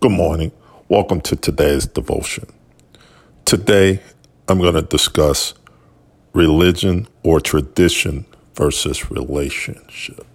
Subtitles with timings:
[0.00, 0.50] Good morning.
[0.88, 2.46] Welcome to today's devotion.
[3.44, 4.00] Today,
[4.48, 5.52] I'm going to discuss
[6.32, 8.24] religion or tradition
[8.54, 10.26] versus relationship.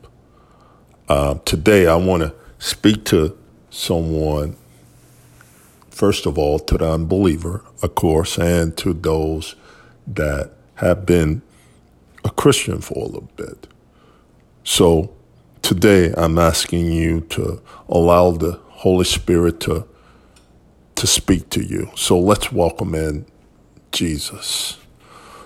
[1.09, 3.35] Uh, today, I want to speak to
[3.71, 4.55] someone,
[5.89, 9.55] first of all, to the unbeliever, of course, and to those
[10.05, 11.41] that have been
[12.23, 13.65] a Christian for a little bit.
[14.63, 15.11] So,
[15.63, 19.87] today, I'm asking you to allow the Holy Spirit to
[20.95, 21.89] to speak to you.
[21.95, 23.25] So let's welcome in
[23.91, 24.77] Jesus.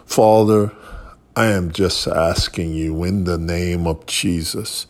[0.06, 0.72] Father,
[1.36, 4.88] I am just asking you in the name of Jesus.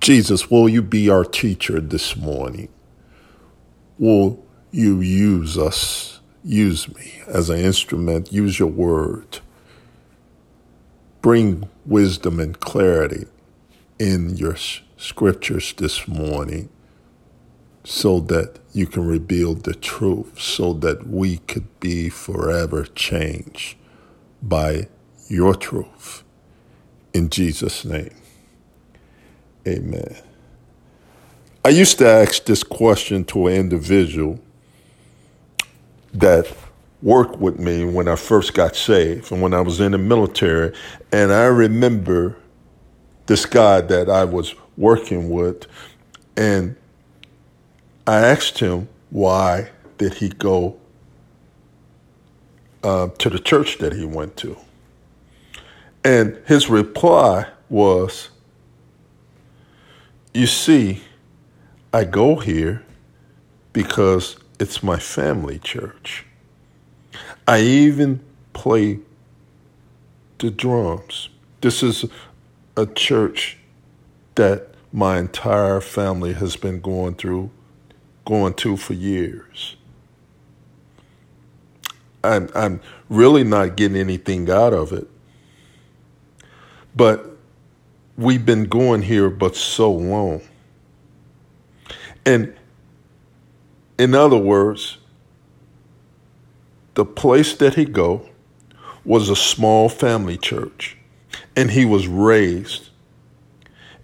[0.00, 2.68] Jesus, will you be our teacher this morning?
[3.98, 9.40] Will you use us, use me as an instrument, use your word.
[11.22, 13.26] Bring wisdom and clarity
[13.98, 14.56] in your
[14.96, 16.68] scriptures this morning
[17.84, 23.76] so that you can reveal the truth, so that we could be forever changed
[24.42, 24.88] by
[25.28, 26.24] your truth.
[27.12, 28.14] In Jesus' name,
[29.68, 30.16] amen.
[31.64, 34.40] I used to ask this question to an individual
[36.12, 36.46] that
[37.02, 40.74] worked with me when I first got saved and when I was in the military.
[41.12, 42.36] And I remember
[43.26, 45.66] this guy that I was working with,
[46.36, 46.76] and
[48.06, 50.76] I asked him why did he go
[52.82, 54.58] uh, to the church that he went to,
[56.04, 58.28] and his reply was,
[60.34, 61.02] "You see,
[61.94, 62.82] I go here
[63.72, 66.26] because it's my family church.
[67.48, 68.20] I even
[68.52, 68.98] play
[70.38, 71.30] the drums.
[71.62, 72.04] This is
[72.76, 73.56] a church
[74.34, 77.50] that my entire family has been going through
[78.24, 79.76] going to for years.
[82.22, 85.06] I'm, I'm really not getting anything out of it.
[86.96, 87.36] But
[88.16, 90.40] we've been going here but so long.
[92.24, 92.54] And
[93.98, 94.98] in other words,
[96.94, 98.28] the place that he go
[99.04, 100.96] was a small family church
[101.54, 102.88] and he was raised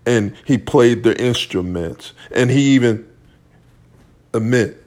[0.04, 3.09] and he played the instruments and he even
[4.32, 4.82] admit,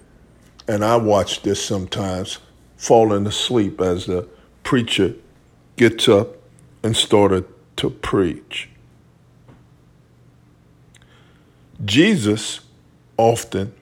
[0.67, 2.39] and I watch this sometimes,
[2.77, 4.27] falling asleep as the
[4.63, 5.13] preacher
[5.75, 6.35] gets up
[6.83, 7.45] and started
[7.77, 8.69] to preach.
[11.83, 12.61] Jesus
[13.17, 13.73] often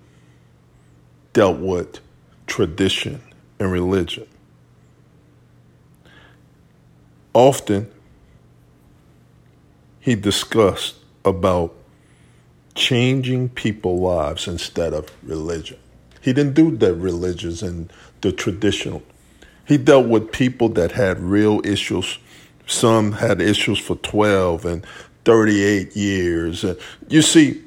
[1.33, 1.99] dealt with
[2.47, 3.21] tradition
[3.59, 4.27] and religion.
[7.33, 7.89] Often
[9.99, 11.73] he discussed about
[12.75, 15.77] changing people's lives instead of religion.
[16.21, 19.01] He didn't do the religious and the traditional.
[19.67, 22.19] He dealt with people that had real issues.
[22.67, 24.85] Some had issues for 12 and
[25.25, 26.65] 38 years.
[27.09, 27.61] You see,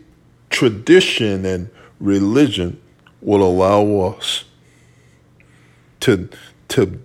[0.51, 1.71] tradition and
[2.01, 2.81] religion
[3.21, 4.45] will allow us
[6.01, 6.29] to,
[6.69, 7.01] to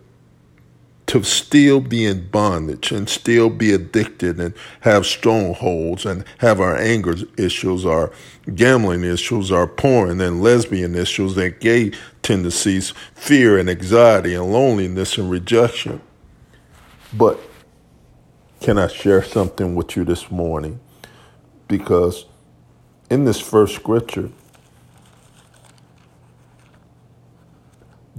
[1.10, 6.78] to still be in bondage and still be addicted and have strongholds and have our
[6.78, 8.12] anger issues, our
[8.54, 15.18] gambling issues, our porn and lesbian issues and gay tendencies, fear and anxiety and loneliness
[15.18, 16.00] and rejection.
[17.12, 17.40] But
[18.62, 20.80] can I share something with you this morning?
[21.68, 22.26] Because
[23.10, 24.30] in this first scripture,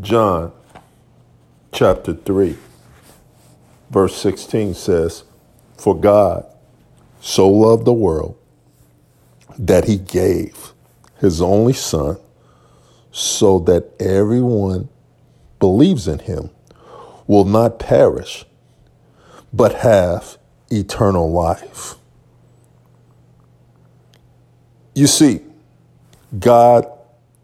[0.00, 0.50] John
[1.70, 2.58] chapter 3
[3.90, 5.24] verse 16 says,
[5.76, 6.46] For God
[7.20, 8.36] so loved the world
[9.58, 10.72] that he gave
[11.18, 12.16] his only son
[13.12, 14.88] so that everyone
[15.58, 16.50] believes in him
[17.26, 18.46] will not perish
[19.52, 20.38] but have
[20.70, 21.96] eternal life.
[24.94, 25.40] You see,
[26.38, 26.86] God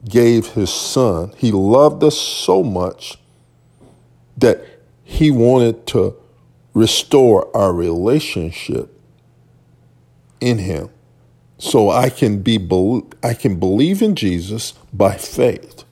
[0.09, 1.33] gave his son.
[1.37, 3.19] He loved us so much
[4.37, 4.65] that
[5.03, 6.17] he wanted to
[6.77, 9.01] restore our relationship
[10.43, 10.91] in him
[11.57, 12.59] so I can be
[13.23, 15.85] I can believe in Jesus by faith.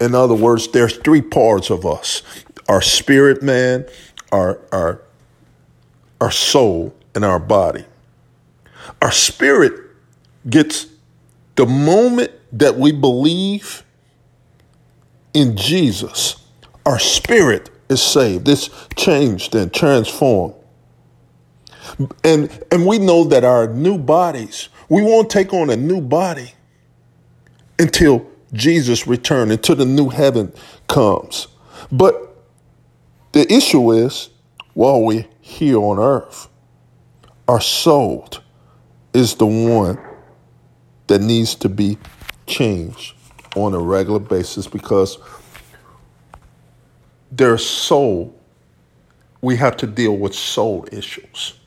[0.00, 2.22] In other words, there's three parts of us:
[2.70, 3.84] our spirit man,
[4.32, 5.02] our our
[6.22, 7.84] our soul, and our body.
[9.02, 9.78] Our spirit
[10.48, 10.86] gets
[11.56, 13.84] the moment that we believe
[15.34, 16.36] in Jesus,
[16.86, 18.48] our spirit is saved.
[18.48, 20.54] It's changed and transformed.
[22.22, 26.52] And, and we know that our new bodies, we won't take on a new body
[27.78, 30.52] until Jesus returns, until the new heaven
[30.88, 31.48] comes.
[31.90, 32.14] But
[33.32, 34.30] the issue is,
[34.74, 36.48] while we're here on earth,
[37.48, 38.28] our soul
[39.12, 39.98] is the one
[41.06, 41.98] that needs to be
[42.46, 43.14] changed
[43.56, 45.18] on a regular basis because
[47.36, 48.34] their soul,
[49.40, 51.58] we have to deal with soul issues,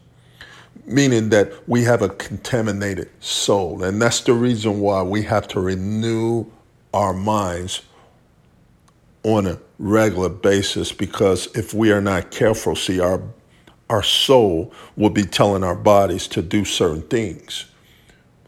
[0.86, 3.84] meaning that we have a contaminated soul.
[3.84, 6.46] And that's the reason why we have to renew
[6.94, 7.82] our minds
[9.24, 13.22] on a regular basis because if we are not careful, see, our
[13.90, 17.66] our soul will be telling our bodies to do certain things.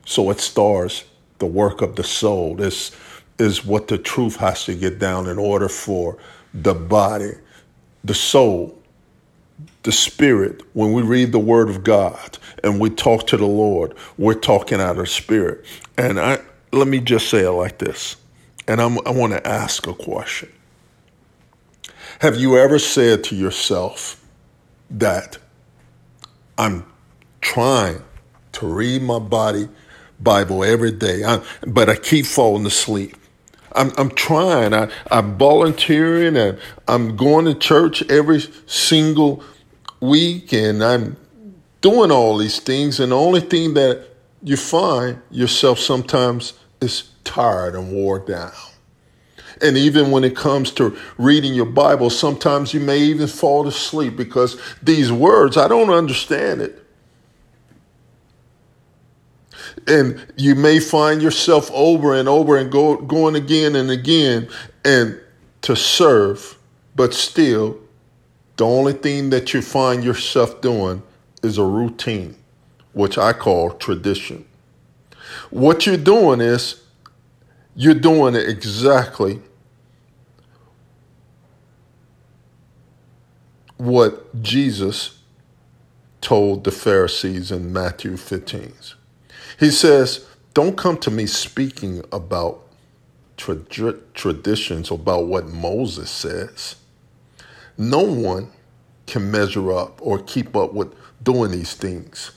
[0.06, 1.06] So it starts
[1.40, 2.56] the work of the soul.
[2.56, 2.92] This
[3.40, 6.18] is what the truth has to get down in order for
[6.54, 7.34] the body,
[8.04, 8.78] the soul,
[9.84, 10.62] the spirit.
[10.74, 14.80] When we read the word of God and we talk to the Lord, we're talking
[14.80, 15.66] out of spirit.
[15.98, 16.40] And I
[16.72, 18.16] let me just say it like this.
[18.68, 20.50] And I'm, I want to ask a question.
[22.20, 24.24] Have you ever said to yourself
[24.92, 25.38] that
[26.58, 26.86] I'm
[27.42, 28.04] trying
[28.54, 29.70] to read my body
[30.20, 33.16] Bible every day, I, but I keep falling asleep?
[33.74, 34.74] I'm, I'm trying.
[34.74, 39.44] I, I'm volunteering and I'm going to church every single
[40.00, 41.18] week and I'm
[41.82, 43.00] doing all these things.
[43.00, 44.06] And the only thing that
[44.44, 48.52] you find yourself sometimes is tired and wore down.
[49.62, 54.16] And even when it comes to reading your Bible, sometimes you may even fall asleep
[54.16, 56.86] because these words, I don't understand it.
[59.90, 64.48] And you may find yourself over and over and go, going again and again
[64.86, 65.20] and
[65.64, 66.58] to serve,
[66.96, 67.80] but still,
[68.58, 71.02] the only thing that you find yourself doing
[71.42, 72.36] is a routine,
[72.94, 74.46] which I call tradition.
[75.50, 76.84] What you're doing is
[77.76, 79.42] you're doing it exactly
[83.78, 85.20] what Jesus
[86.20, 88.74] told the Pharisees in Matthew 15.
[89.58, 92.62] He says, Don't come to me speaking about
[93.38, 93.56] tra-
[94.14, 96.76] traditions, about what Moses says.
[97.78, 98.52] No one
[99.08, 100.94] can measure up or keep up with
[101.24, 102.32] doing these things.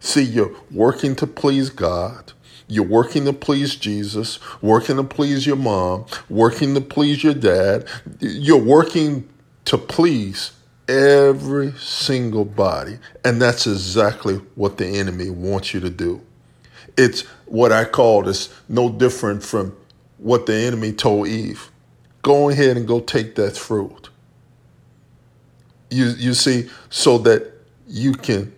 [0.00, 2.32] See, you're working to please God.
[2.68, 7.86] You're working to please Jesus, working to please your mom, working to please your dad.
[8.20, 9.28] You're working
[9.66, 10.52] to please
[10.88, 12.98] every single body.
[13.24, 16.22] And that's exactly what the enemy wants you to do.
[16.96, 19.76] It's what I call this no different from
[20.18, 21.70] what the enemy told Eve.
[22.22, 24.10] Go ahead and go take that fruit.
[25.90, 27.52] You, you see, so that
[27.88, 28.52] you can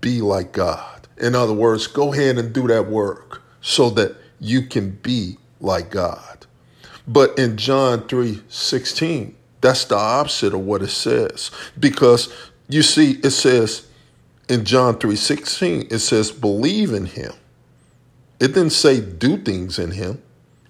[0.00, 1.08] be like God.
[1.18, 5.90] In other words, go ahead and do that work so that you can be like
[5.90, 6.46] God.
[7.06, 11.50] But in John 3 16, that's the opposite of what it says.
[11.78, 12.32] Because
[12.68, 13.86] you see, it says
[14.48, 17.32] in John 3 16, it says, believe in him.
[18.40, 20.22] It didn't say do things in him.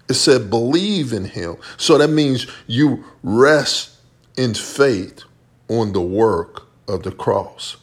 [0.09, 1.55] It said believe in him.
[1.77, 3.91] So that means you rest
[4.37, 5.23] in faith
[5.69, 7.77] on the work of the cross.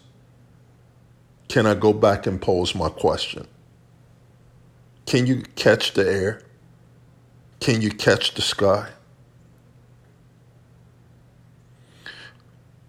[1.48, 3.48] Can I go back and pose my question?
[5.06, 6.42] Can you catch the air?
[7.60, 8.90] Can you catch the sky?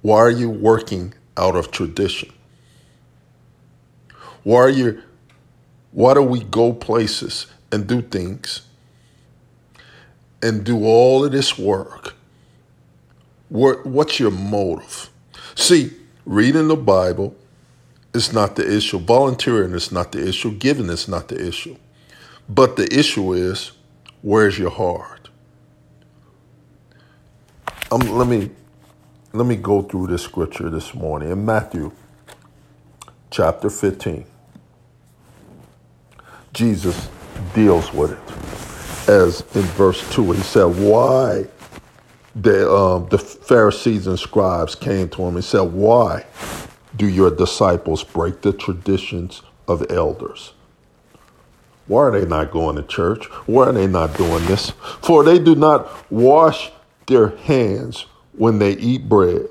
[0.01, 2.33] Why are you working out of tradition?
[4.43, 5.01] Why are you
[5.91, 8.62] why do we go places and do things
[10.41, 12.15] and do all of this work?
[13.50, 15.10] What, what's your motive?
[15.55, 15.91] See,
[16.25, 17.36] reading the Bible
[18.13, 19.00] is not the issue.
[19.00, 20.51] Volunteering is not the issue.
[20.51, 21.75] Giving is not the issue.
[22.48, 23.72] But the issue is,
[24.22, 25.29] where's your heart?
[27.91, 28.51] Um, let me
[29.34, 31.91] let me go through this scripture this morning in Matthew
[33.31, 34.25] chapter 15.
[36.53, 37.09] Jesus
[37.53, 40.31] deals with it as in verse 2.
[40.33, 41.45] He said, Why
[42.35, 46.25] the, um, the Pharisees and scribes came to him and said, Why
[46.95, 50.53] do your disciples break the traditions of elders?
[51.87, 53.25] Why are they not going to church?
[53.47, 54.69] Why are they not doing this?
[55.01, 56.71] For they do not wash
[57.07, 59.47] their hands when they eat bread.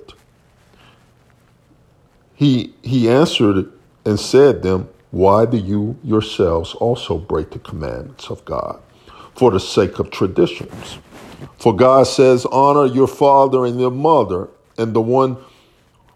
[2.37, 3.73] He, he answered
[4.05, 8.81] and said them, Why do you yourselves also break the commandments of God
[9.35, 10.99] for the sake of traditions?
[11.59, 15.39] For God says, Honor your father and your mother, and the one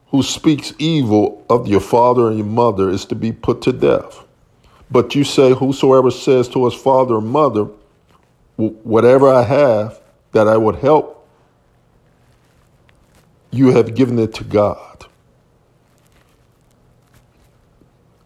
[0.08, 4.24] who speaks evil of your father and your mother is to be put to death.
[4.90, 7.68] But you say, Whosoever says to his father or mother,
[8.56, 10.00] whatever I have
[10.32, 11.26] that I would help,
[13.50, 15.06] you have given it to God.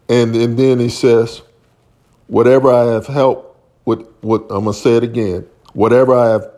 [0.09, 1.41] And, and then he says,
[2.27, 6.51] whatever I have helped, with, what I'm going to say it again, whatever I have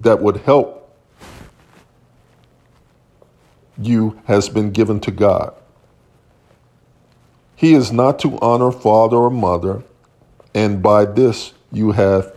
[0.00, 0.80] that would help
[3.78, 5.54] you has been given to God.
[7.56, 9.82] He is not to honor father or mother,
[10.54, 12.34] and by this you have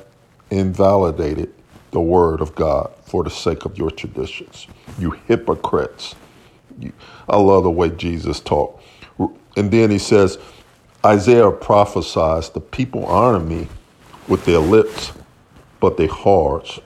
[0.51, 1.53] invalidated
[1.91, 4.67] the word of God for the sake of your traditions.
[4.99, 6.15] You hypocrites.
[6.79, 6.91] You,
[7.29, 8.83] I love the way Jesus talked.
[9.55, 10.37] And then he says,
[11.05, 13.67] Isaiah prophesies, the people honor me
[14.27, 15.11] with their lips,
[15.79, 16.79] but their hearts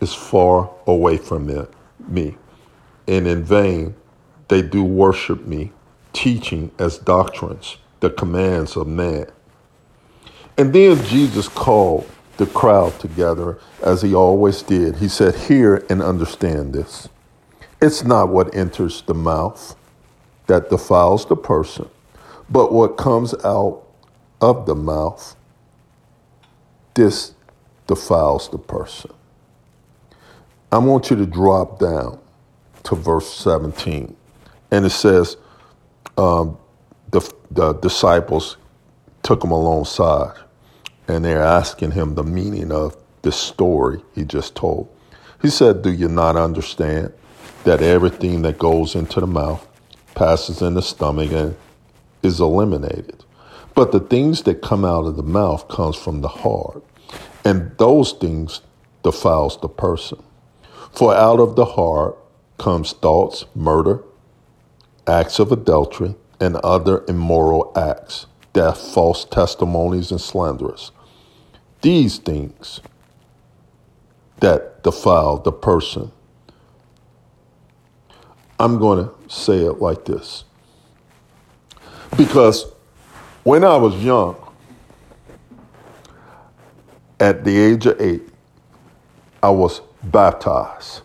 [0.00, 1.46] is far away from
[2.08, 2.36] me.
[3.08, 3.94] And in vain
[4.48, 5.72] they do worship me,
[6.12, 9.26] teaching as doctrines the commands of man.
[10.58, 14.96] And then Jesus called the crowd together as he always did.
[14.96, 17.08] He said, Hear and understand this.
[17.80, 19.76] It's not what enters the mouth
[20.46, 21.88] that defiles the person,
[22.50, 23.82] but what comes out
[24.40, 25.36] of the mouth,
[26.94, 27.34] this
[27.86, 29.12] defiles the person.
[30.72, 32.18] I want you to drop down
[32.84, 34.16] to verse 17.
[34.70, 35.36] And it says,
[36.16, 36.56] um,
[37.10, 38.56] the, the disciples
[39.22, 40.36] took him alongside
[41.08, 44.88] and they're asking him the meaning of this story he just told.
[45.42, 47.12] He said, Do you not understand
[47.64, 49.66] that everything that goes into the mouth
[50.14, 51.56] passes in the stomach and
[52.22, 53.24] is eliminated?
[53.74, 56.84] But the things that come out of the mouth comes from the heart,
[57.44, 58.60] and those things
[59.02, 60.22] defiles the person.
[60.92, 62.18] For out of the heart
[62.58, 64.02] comes thoughts, murder,
[65.06, 70.90] acts of adultery, and other immoral acts, death, false testimonies, and slanderous.
[71.82, 72.80] These things
[74.40, 76.10] that defile the person.
[78.58, 80.44] I'm going to say it like this.
[82.16, 82.66] Because
[83.42, 84.36] when I was young,
[87.18, 88.22] at the age of eight,
[89.42, 91.02] I was baptized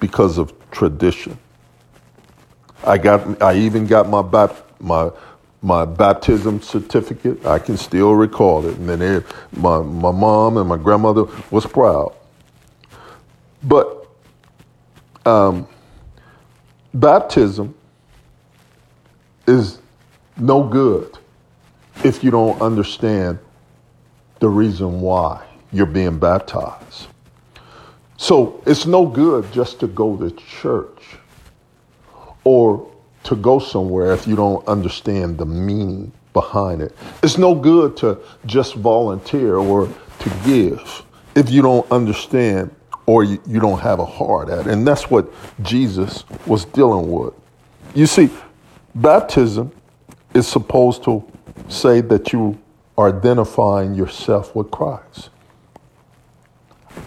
[0.00, 1.38] because of tradition.
[2.84, 4.22] I got I even got my
[4.80, 5.10] my
[5.62, 7.44] my baptism certificate.
[7.44, 8.76] I can still recall it.
[8.78, 12.14] And then it, my my mom and my grandmother was proud.
[13.62, 14.06] But
[15.26, 15.68] um,
[16.94, 17.74] baptism
[19.50, 19.80] is
[20.36, 21.18] no good
[22.04, 23.38] if you don't understand
[24.38, 27.08] the reason why you're being baptized.
[28.16, 31.16] So it's no good just to go to church
[32.44, 32.90] or
[33.24, 36.96] to go somewhere if you don't understand the meaning behind it.
[37.22, 39.86] It's no good to just volunteer or
[40.20, 41.02] to give
[41.34, 42.74] if you don't understand
[43.06, 44.66] or you, you don't have a heart at it.
[44.68, 45.30] And that's what
[45.62, 47.34] Jesus was dealing with.
[47.94, 48.30] You see,
[48.94, 49.72] baptism
[50.34, 51.24] is supposed to
[51.68, 52.58] say that you
[52.96, 55.30] are identifying yourself with Christ.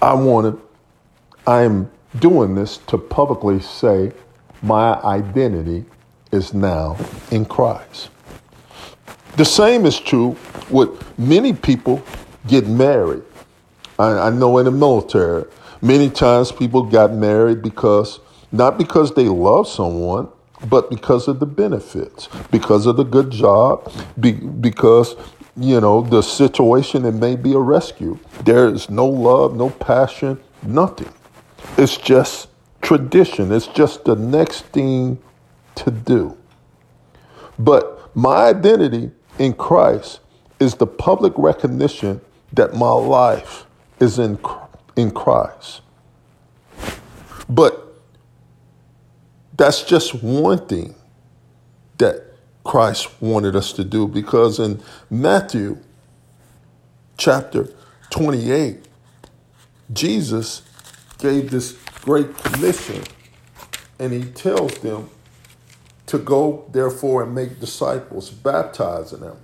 [0.02, 0.64] I want to
[1.46, 4.14] I am doing this to publicly say
[4.62, 5.84] my identity
[6.32, 6.98] is now
[7.32, 8.10] in Christ.
[9.36, 10.38] The same is true
[10.70, 12.02] with many people
[12.48, 13.24] get married.
[14.00, 15.46] I, I, know in the military,
[15.82, 18.20] many times people got married because,
[18.52, 20.30] not because they love someone,
[20.70, 25.16] but because of the benefits, because of the good job, be, because,
[25.58, 28.18] you know, the situation, it may be a rescue.
[28.44, 31.12] There is no love, no passion, nothing.
[31.78, 32.50] It's just
[32.82, 33.52] tradition.
[33.52, 35.20] It's just the next thing
[35.76, 36.38] to do.
[37.58, 40.20] But my identity in Christ
[40.60, 42.22] is the public recognition
[42.54, 43.66] that my life
[44.00, 44.40] is in,
[44.96, 45.82] in Christ.
[47.50, 47.83] But
[49.56, 50.96] that's just one thing
[51.98, 52.24] that
[52.64, 55.78] Christ wanted us to do because in Matthew
[57.18, 57.70] chapter
[58.10, 58.86] 28,
[59.92, 60.62] Jesus
[61.20, 63.04] gave this great commission,
[64.00, 65.10] and he tells them
[66.08, 69.38] to go, therefore, and make disciples, baptizing them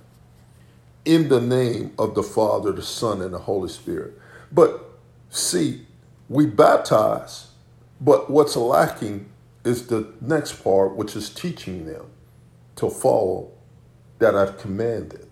[1.04, 4.12] in the name of the Father, the Son, and the Holy Spirit.
[4.52, 4.90] But
[5.30, 5.86] see,
[6.28, 7.48] we baptize,
[8.00, 9.26] but what's lacking
[9.64, 12.06] is the next part, which is teaching them
[12.76, 13.50] to follow
[14.18, 15.28] that I've commanded.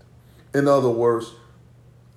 [0.55, 1.35] In other words,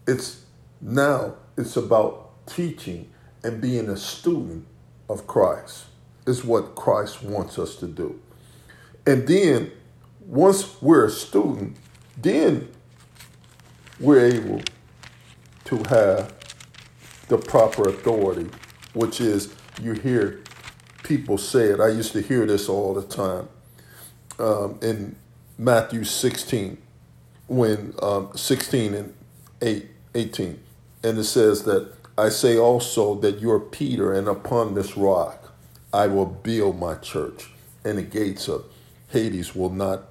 [0.08, 0.46] it's
[0.82, 3.12] now it's about teaching
[3.44, 4.65] and being a student
[5.10, 5.86] of Christ
[6.25, 8.20] is what Christ wants us to do.
[9.06, 9.72] And then
[10.25, 11.77] once we're a student,
[12.18, 12.70] then
[14.00, 14.62] we're able
[15.65, 16.34] to have
[17.27, 18.50] the proper authority,
[18.94, 20.41] which is you hear
[21.12, 21.82] people say it.
[21.82, 23.50] I used to hear this all the time
[24.39, 25.18] um, in
[25.58, 26.77] Matthew 16,
[27.48, 29.13] when um, 16 and
[29.62, 30.63] 8, 18.
[31.03, 35.53] And it says that I say also that you are Peter, and upon this rock
[35.91, 37.51] I will build my church,
[37.84, 38.63] and the gates of
[39.10, 40.03] Hades will not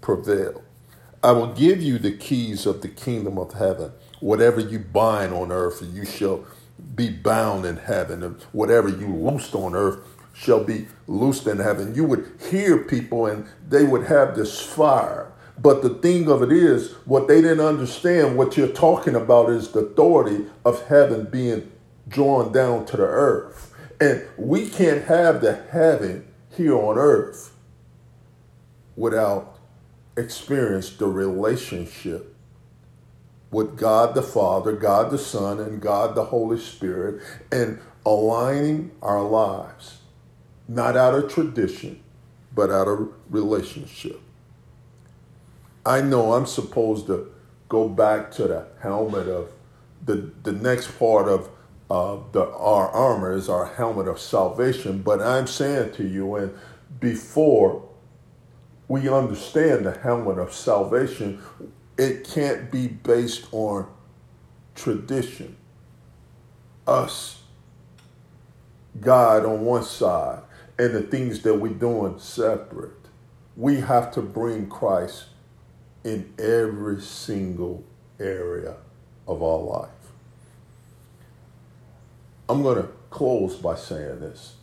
[0.00, 0.64] prevail.
[1.22, 3.92] I will give you the keys of the kingdom of heaven.
[4.18, 6.44] Whatever you bind on earth, you shall
[6.94, 8.22] be bound in heaven.
[8.22, 9.98] And whatever you loosed on earth
[10.34, 11.94] shall be loosed in heaven.
[11.94, 15.32] You would hear people and they would have this fire.
[15.60, 19.72] But the thing of it is, what they didn't understand, what you're talking about is
[19.72, 21.70] the authority of heaven being
[22.06, 23.74] drawn down to the earth.
[24.00, 27.52] And we can't have the heaven here on earth
[28.94, 29.58] without
[30.16, 32.34] experience the relationship
[33.50, 39.22] with God the Father, God the Son, and God the Holy Spirit, and aligning our
[39.22, 39.98] lives,
[40.66, 42.02] not out of tradition,
[42.54, 44.20] but out of relationship.
[45.86, 47.32] I know I'm supposed to
[47.68, 49.52] go back to the helmet of
[50.04, 51.48] the, the next part of
[51.90, 56.54] uh, the, our armor is our helmet of salvation, but I'm saying to you, and
[57.00, 57.88] before
[58.88, 61.40] we understand the helmet of salvation,
[61.98, 63.88] it can't be based on
[64.74, 65.56] tradition.
[66.86, 67.42] Us,
[69.00, 70.42] God on one side,
[70.78, 72.92] and the things that we're doing separate.
[73.56, 75.26] We have to bring Christ
[76.04, 77.84] in every single
[78.20, 78.76] area
[79.26, 79.90] of our life.
[82.48, 84.54] I'm going to close by saying this.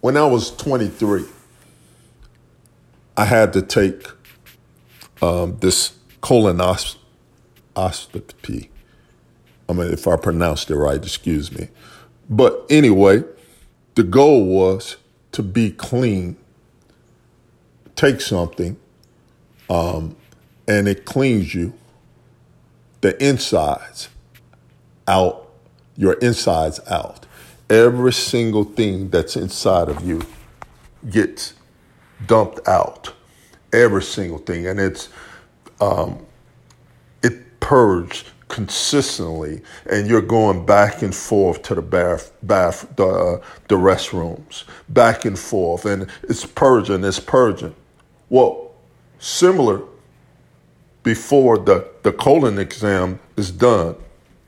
[0.00, 1.24] When I was 23,
[3.16, 4.06] I had to take
[5.22, 8.68] um, this colonoscopy.
[9.68, 11.68] I mean, if I pronounced it right, excuse me.
[12.28, 13.24] But anyway,
[13.94, 14.96] the goal was
[15.32, 16.36] to be clean.
[17.94, 18.76] Take something,
[19.70, 20.16] um,
[20.68, 21.72] and it cleans you,
[23.00, 24.10] the insides
[25.08, 25.48] out,
[25.96, 27.26] your insides out
[27.68, 30.22] every single thing that's inside of you
[31.10, 31.54] gets
[32.26, 33.12] dumped out.
[33.72, 34.66] Every single thing.
[34.66, 35.08] And it's,
[35.80, 36.24] um,
[37.22, 43.44] it purged consistently and you're going back and forth to the bath, bath the, uh,
[43.68, 45.84] the restrooms, back and forth.
[45.84, 47.74] And it's purging, it's purging.
[48.28, 48.72] Well,
[49.18, 49.82] similar
[51.02, 53.96] before the, the colon exam is done,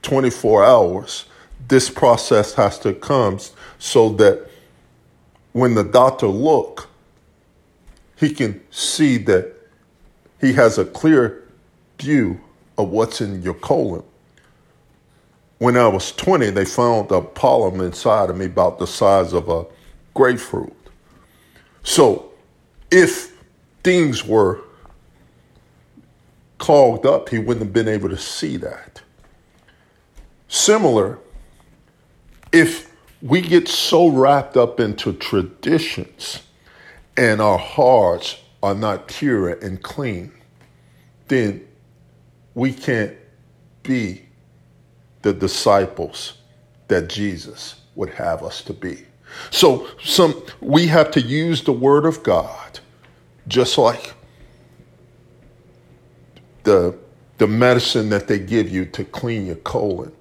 [0.02, 1.26] 24 hours,
[1.68, 3.38] this process has to come
[3.78, 4.48] so that
[5.52, 6.88] when the doctor look,
[8.18, 9.54] he can see that
[10.40, 11.44] he has a clear
[11.98, 12.40] view
[12.76, 14.02] of what's in your colon.
[15.59, 19.48] When I was 20, they found a polyp inside of me about the size of
[19.48, 19.66] a
[20.14, 20.72] grapefruit.
[21.83, 22.33] So
[22.90, 23.37] if
[23.83, 24.61] things were
[26.59, 29.00] clogged up, he wouldn't have been able to see that.
[30.48, 31.18] Similar,
[32.52, 36.42] if we get so wrapped up into traditions
[37.18, 40.33] and our hearts are not pure and clean,
[41.26, 41.66] then
[42.54, 43.16] we can't
[43.83, 44.22] be
[45.22, 46.35] the disciples
[46.87, 49.04] that Jesus would have us to be.
[49.50, 52.81] So some we have to use the word of God
[53.48, 54.14] just like
[56.62, 56.96] the
[57.38, 60.12] the medicine that they give you to clean your colon,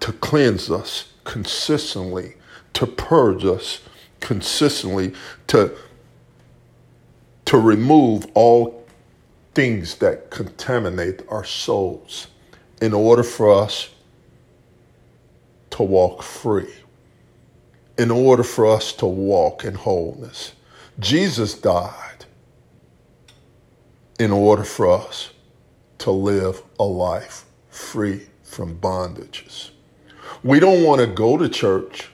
[0.00, 2.34] to cleanse us consistently,
[2.74, 3.80] to purge us
[4.20, 5.14] consistently,
[5.48, 5.74] to,
[7.48, 8.86] to remove all
[9.54, 12.26] things that contaminate our souls
[12.82, 13.88] in order for us
[15.70, 16.70] to walk free,
[17.96, 20.52] in order for us to walk in wholeness.
[21.00, 22.26] Jesus died
[24.20, 25.30] in order for us
[25.96, 29.70] to live a life free from bondages.
[30.42, 32.10] We don't want to go to church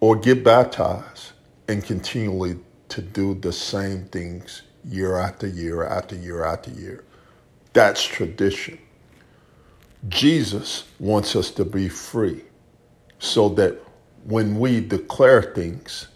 [0.00, 1.32] or get baptized
[1.68, 2.56] and continually
[2.94, 7.02] to do the same things year after year after year after year.
[7.72, 8.78] That's tradition.
[10.08, 12.44] Jesus wants us to be free
[13.18, 13.82] so that
[14.22, 16.06] when we declare things,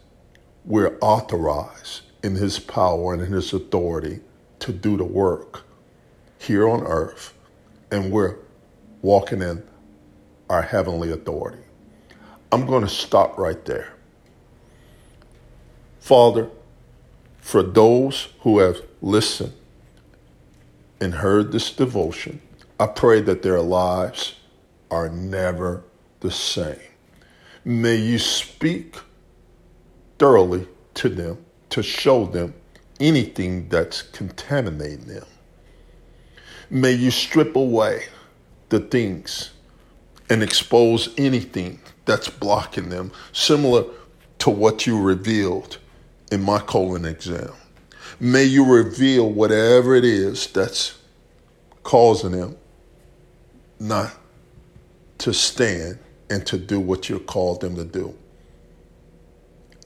[0.64, 4.20] we're authorized in his power and in his authority
[4.60, 5.64] to do the work
[6.38, 7.34] here on earth,
[7.90, 8.36] and we're
[9.02, 9.64] walking in
[10.48, 11.62] our heavenly authority.
[12.52, 13.94] I'm going to stop right there.
[15.98, 16.48] Father,
[17.48, 19.54] for those who have listened
[21.00, 22.42] and heard this devotion,
[22.78, 24.34] I pray that their lives
[24.90, 25.82] are never
[26.20, 26.76] the same.
[27.64, 28.96] May you speak
[30.18, 31.38] thoroughly to them
[31.70, 32.52] to show them
[33.00, 35.24] anything that's contaminating them.
[36.68, 38.08] May you strip away
[38.68, 39.52] the things
[40.28, 43.84] and expose anything that's blocking them, similar
[44.40, 45.78] to what you revealed
[46.30, 47.52] in my colon exam.
[48.20, 50.98] May you reveal whatever it is that's
[51.82, 52.56] causing them
[53.78, 54.12] not
[55.18, 55.98] to stand
[56.30, 58.14] and to do what you called them to do.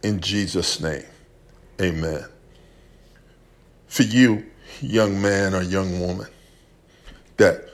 [0.02, 1.04] In Jesus' name,
[1.80, 2.24] amen.
[3.86, 4.44] For you,
[4.80, 6.26] young man or young woman,
[7.36, 7.68] that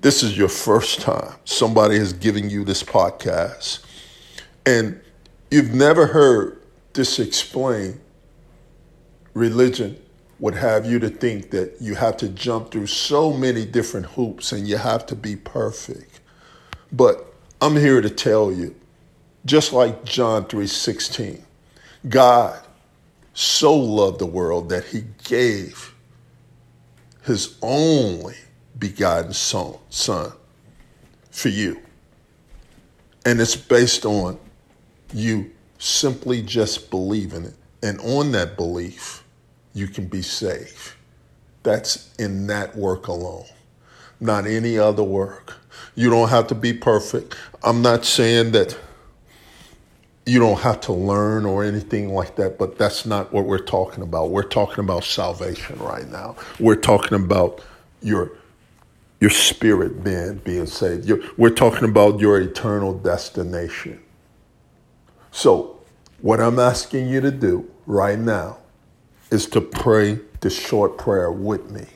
[0.00, 3.80] this is your first time somebody is giving you this podcast
[4.64, 5.00] and
[5.50, 6.59] you've never heard
[6.92, 8.00] this explained,
[9.34, 10.00] religion
[10.38, 14.52] would have you to think that you have to jump through so many different hoops
[14.52, 16.20] and you have to be perfect.
[16.92, 18.74] But I'm here to tell you,
[19.44, 21.42] just like John 3:16,
[22.08, 22.60] God
[23.34, 25.94] so loved the world that he gave
[27.22, 28.36] his only
[28.78, 30.32] begotten son, son
[31.30, 31.80] for you.
[33.24, 34.38] And it's based on
[35.12, 35.50] you
[35.80, 37.54] simply just believing it.
[37.82, 39.24] And on that belief,
[39.74, 40.92] you can be saved.
[41.62, 43.46] That's in that work alone,
[44.20, 45.54] not any other work.
[45.94, 47.34] You don't have to be perfect.
[47.62, 48.78] I'm not saying that
[50.26, 54.02] you don't have to learn or anything like that, but that's not what we're talking
[54.02, 54.30] about.
[54.30, 56.36] We're talking about salvation right now.
[56.58, 57.62] We're talking about
[58.02, 58.32] your
[59.20, 61.10] your spirit being being saved.
[61.36, 64.00] We're talking about your eternal destination.
[65.32, 65.78] So,
[66.20, 68.58] what I'm asking you to do right now
[69.30, 71.86] is to pray this short prayer with me.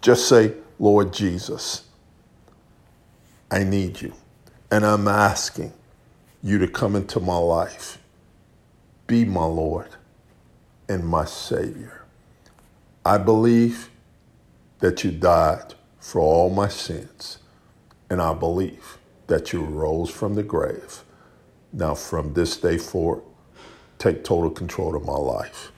[0.00, 1.84] Just say, Lord Jesus,
[3.50, 4.14] I need you.
[4.70, 5.72] And I'm asking
[6.42, 7.98] you to come into my life.
[9.06, 9.88] Be my Lord
[10.88, 12.04] and my Savior.
[13.04, 13.90] I believe
[14.78, 17.38] that you died for all my sins,
[18.08, 21.02] and I believe that you rose from the grave.
[21.72, 23.22] Now, from this day forward,
[23.98, 25.70] take total control of my life.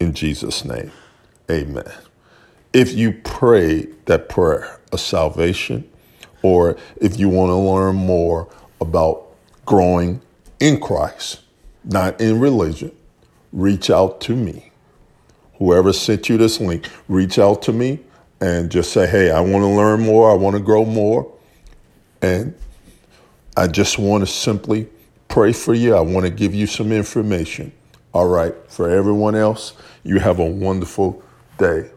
[0.00, 0.90] In Jesus' name,
[1.50, 1.92] amen.
[2.72, 5.88] If you pray that prayer of salvation,
[6.42, 8.48] or if you want to learn more
[8.80, 9.26] about
[9.64, 10.20] growing
[10.60, 11.40] in Christ,
[11.84, 12.92] not in religion,
[13.52, 14.70] reach out to me.
[15.58, 18.00] Whoever sent you this link, reach out to me
[18.40, 21.30] and just say, hey, I want to learn more, I want to grow more.
[22.20, 22.54] And
[23.56, 24.88] I just want to simply
[25.34, 25.96] pray for you.
[25.96, 27.72] I want to give you some information.
[28.12, 28.54] All right.
[28.68, 29.72] For everyone else,
[30.04, 31.24] you have a wonderful
[31.58, 31.90] day.